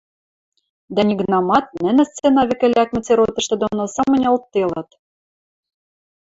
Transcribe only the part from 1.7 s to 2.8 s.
нӹнӹ сцена вӹкӹ